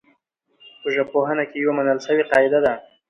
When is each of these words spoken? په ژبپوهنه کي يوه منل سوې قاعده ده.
په 0.81 0.87
ژبپوهنه 0.95 1.43
کي 1.49 1.57
يوه 1.63 1.73
منل 1.77 1.97
سوې 2.07 2.23
قاعده 2.31 2.59
ده. 2.65 2.73